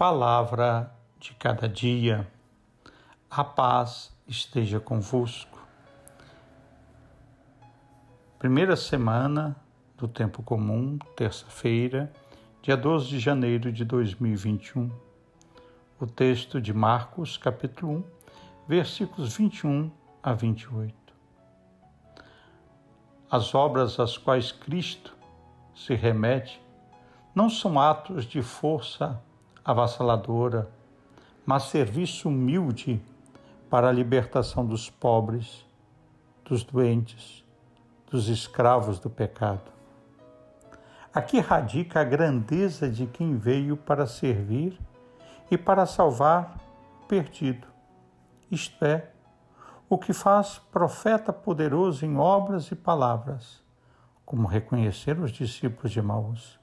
Palavra 0.00 0.90
de 1.18 1.34
cada 1.34 1.68
dia. 1.68 2.26
A 3.30 3.44
paz 3.44 4.10
esteja 4.26 4.80
convosco. 4.80 5.62
Primeira 8.38 8.76
semana 8.76 9.54
do 9.98 10.08
tempo 10.08 10.42
comum, 10.42 10.98
terça-feira, 11.14 12.10
dia 12.62 12.78
12 12.78 13.08
de 13.08 13.18
janeiro 13.18 13.70
de 13.70 13.84
2021. 13.84 14.90
O 16.00 16.06
texto 16.06 16.62
de 16.62 16.72
Marcos, 16.72 17.36
capítulo 17.36 17.98
1, 17.98 18.04
versículos 18.66 19.36
21 19.36 19.90
a 20.22 20.32
28. 20.32 20.94
As 23.30 23.54
obras 23.54 24.00
às 24.00 24.16
quais 24.16 24.50
Cristo 24.50 25.14
se 25.74 25.94
remete 25.94 26.58
não 27.34 27.50
são 27.50 27.78
atos 27.78 28.24
de 28.24 28.40
força 28.40 29.22
avassaladora, 29.64 30.70
mas 31.44 31.64
serviço 31.64 32.28
humilde 32.28 33.02
para 33.68 33.88
a 33.88 33.92
libertação 33.92 34.66
dos 34.66 34.90
pobres, 34.90 35.66
dos 36.44 36.64
doentes, 36.64 37.44
dos 38.10 38.28
escravos 38.28 38.98
do 38.98 39.08
pecado. 39.08 39.70
Aqui 41.12 41.40
radica 41.40 42.00
a 42.00 42.04
grandeza 42.04 42.88
de 42.88 43.06
quem 43.06 43.36
veio 43.36 43.76
para 43.76 44.06
servir 44.06 44.78
e 45.50 45.58
para 45.58 45.86
salvar 45.86 46.56
o 47.02 47.06
perdido, 47.06 47.66
isto 48.50 48.84
é, 48.84 49.10
o 49.88 49.98
que 49.98 50.12
faz 50.12 50.58
profeta 50.70 51.32
poderoso 51.32 52.06
em 52.06 52.16
obras 52.16 52.70
e 52.70 52.76
palavras, 52.76 53.60
como 54.24 54.46
reconheceram 54.46 55.24
os 55.24 55.32
discípulos 55.32 55.90
de 55.90 56.00
Maús. 56.00 56.60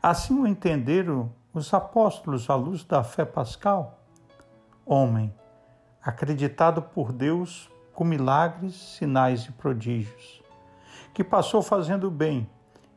Assim 0.00 0.38
o 0.38 0.46
entenderam 0.46 1.32
os 1.52 1.72
apóstolos 1.74 2.48
à 2.48 2.54
luz 2.54 2.84
da 2.84 3.02
fé 3.02 3.24
pascal. 3.24 3.98
Homem, 4.86 5.34
acreditado 6.02 6.80
por 6.80 7.12
Deus 7.12 7.68
com 7.92 8.04
milagres, 8.04 8.74
sinais 8.74 9.44
e 9.44 9.52
prodígios, 9.52 10.42
que 11.12 11.24
passou 11.24 11.60
fazendo 11.60 12.10
bem 12.10 12.48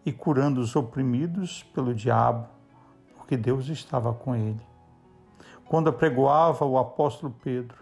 e 0.06 0.12
curando 0.12 0.62
os 0.62 0.76
oprimidos 0.76 1.64
pelo 1.64 1.94
diabo, 1.94 2.48
porque 3.18 3.36
Deus 3.36 3.68
estava 3.68 4.14
com 4.14 4.36
ele. 4.36 4.62
Quando 5.66 5.90
apregoava 5.90 6.66
o 6.66 6.78
apóstolo 6.78 7.34
Pedro, 7.44 7.78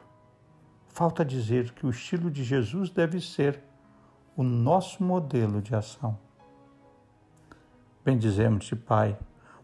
falta 0.88 1.26
dizer 1.26 1.72
que 1.74 1.86
o 1.86 1.90
estilo 1.90 2.31
de 2.31 2.44
Jesus 2.44 2.90
deve 2.90 3.20
ser 3.20 3.62
o 4.36 4.44
nosso 4.44 5.03
modelo 5.03 5.62
de 5.62 5.76
ação. 5.76 6.18
Bendizemos-te, 8.03 8.76
Pai, 8.76 9.18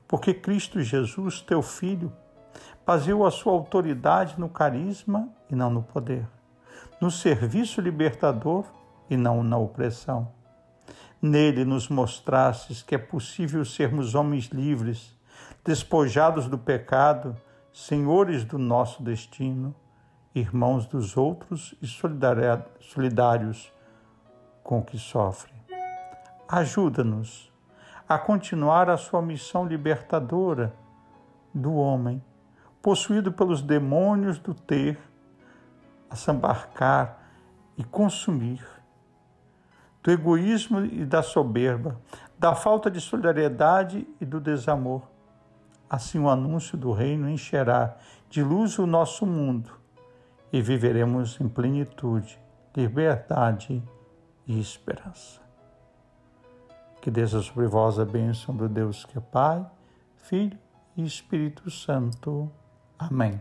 porque 0.07 0.33
Cristo 0.33 0.81
Jesus, 0.81 1.41
teu 1.41 1.61
Filho, 1.61 2.11
baseou 2.85 3.25
a 3.25 3.31
sua 3.31 3.51
autoridade 3.51 4.39
no 4.39 4.47
carisma 4.47 5.29
e 5.49 5.55
não 5.55 5.69
no 5.69 5.83
poder, 5.83 6.25
no 7.01 7.11
serviço 7.11 7.81
libertador 7.81 8.65
e 9.09 9.17
não 9.17 9.43
na 9.43 9.57
opressão. 9.57 10.31
Nele 11.21 11.65
nos 11.65 11.89
mostrastes 11.89 12.81
que 12.81 12.95
é 12.95 12.97
possível 12.97 13.65
sermos 13.65 14.15
homens 14.15 14.45
livres, 14.45 15.15
despojados 15.65 16.47
do 16.47 16.57
pecado, 16.57 17.35
senhores 17.73 18.45
do 18.45 18.57
nosso 18.57 19.03
destino, 19.03 19.75
irmãos 20.33 20.85
dos 20.85 21.17
outros 21.17 21.75
e 21.81 21.87
solidários 21.87 23.73
com 24.63 24.79
o 24.79 24.83
que 24.83 24.97
sofre. 24.97 25.51
Ajuda-nos 26.47 27.51
a 28.07 28.17
continuar 28.17 28.89
a 28.89 28.97
sua 28.97 29.21
missão 29.21 29.65
libertadora 29.65 30.73
do 31.53 31.73
homem, 31.75 32.23
possuído 32.81 33.31
pelos 33.31 33.61
demônios 33.61 34.39
do 34.39 34.53
ter, 34.53 34.97
a 36.09 36.15
sambarcar 36.15 37.19
e 37.77 37.83
consumir, 37.83 38.65
do 40.01 40.09
egoísmo 40.09 40.85
e 40.85 41.05
da 41.05 41.21
soberba, 41.21 41.99
da 42.39 42.55
falta 42.55 42.89
de 42.89 43.01
solidariedade 43.01 44.07
e 44.21 44.25
do 44.25 44.39
desamor. 44.39 45.01
Assim 45.89 46.19
o 46.19 46.29
anúncio 46.29 46.77
do 46.77 46.93
reino 46.93 47.29
encherá 47.29 47.97
de 48.29 48.41
luz 48.41 48.79
o 48.79 48.85
nosso 48.85 49.25
mundo 49.25 49.71
e 50.51 50.61
viveremos 50.61 51.39
em 51.41 51.49
plenitude, 51.49 52.39
liberdade 52.75 53.83
e 54.45 54.59
esperança. 54.59 55.46
Que 57.01 57.11
desça 57.11 57.41
sobre 57.41 57.67
vós 57.67 57.99
a 57.99 58.05
bênção 58.05 58.55
do 58.55 58.67
Deus 58.67 59.05
que 59.05 59.17
é 59.17 59.21
Pai, 59.21 59.65
Filho 60.15 60.57
e 60.95 61.03
Espírito 61.05 61.69
Santo. 61.69 62.51
Amém. 62.97 63.39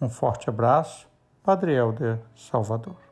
Um 0.00 0.08
forte 0.08 0.48
abraço, 0.48 1.06
Padre 1.42 1.74
Helder 1.74 2.18
Salvador. 2.34 3.11